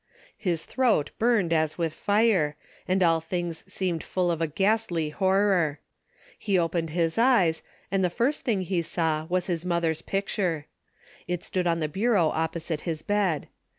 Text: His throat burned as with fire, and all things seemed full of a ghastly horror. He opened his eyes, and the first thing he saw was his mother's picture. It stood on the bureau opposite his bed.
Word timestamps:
His 0.39 0.65
throat 0.65 1.11
burned 1.19 1.53
as 1.53 1.77
with 1.77 1.93
fire, 1.93 2.55
and 2.87 3.03
all 3.03 3.21
things 3.21 3.63
seemed 3.71 4.03
full 4.03 4.31
of 4.31 4.41
a 4.41 4.47
ghastly 4.47 5.11
horror. 5.11 5.77
He 6.39 6.57
opened 6.57 6.89
his 6.89 7.19
eyes, 7.19 7.61
and 7.91 8.03
the 8.03 8.09
first 8.09 8.43
thing 8.43 8.61
he 8.61 8.81
saw 8.81 9.25
was 9.25 9.45
his 9.45 9.63
mother's 9.63 10.01
picture. 10.01 10.65
It 11.27 11.43
stood 11.43 11.67
on 11.67 11.81
the 11.81 11.87
bureau 11.87 12.29
opposite 12.29 12.81
his 12.81 13.03
bed. 13.03 13.47